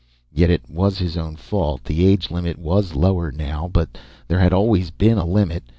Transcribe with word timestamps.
Yet 0.33 0.49
it 0.49 0.67
was 0.67 0.97
his 0.97 1.15
own 1.15 1.35
fault; 1.35 1.83
the 1.83 2.07
age 2.07 2.31
limit 2.31 2.57
was 2.57 2.95
lower 2.95 3.31
now, 3.31 3.69
but 3.71 3.99
there 4.27 4.39
had 4.39 4.51
always 4.51 4.89
been 4.89 5.19
a 5.19 5.25
limit. 5.27 5.61